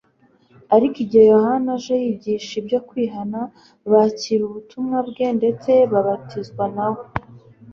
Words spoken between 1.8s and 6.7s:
yigisha ibyo kwihana, bakira ubutumwa bwe ndetse babatizwa